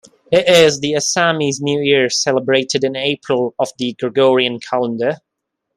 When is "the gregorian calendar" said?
3.77-5.17